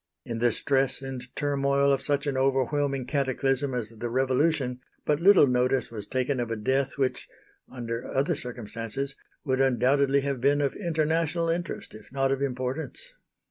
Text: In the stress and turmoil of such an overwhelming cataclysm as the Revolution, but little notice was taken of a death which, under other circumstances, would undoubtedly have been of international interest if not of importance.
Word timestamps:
In 0.25 0.39
the 0.39 0.51
stress 0.51 0.99
and 1.03 1.27
turmoil 1.35 1.93
of 1.93 2.01
such 2.01 2.25
an 2.25 2.35
overwhelming 2.35 3.05
cataclysm 3.05 3.75
as 3.75 3.89
the 3.89 4.09
Revolution, 4.09 4.79
but 5.05 5.19
little 5.19 5.45
notice 5.45 5.91
was 5.91 6.07
taken 6.07 6.39
of 6.39 6.49
a 6.49 6.55
death 6.55 6.97
which, 6.97 7.29
under 7.71 8.11
other 8.11 8.35
circumstances, 8.35 9.13
would 9.45 9.61
undoubtedly 9.61 10.21
have 10.21 10.41
been 10.41 10.59
of 10.59 10.73
international 10.75 11.49
interest 11.49 11.93
if 11.93 12.11
not 12.11 12.31
of 12.31 12.41
importance. 12.41 13.13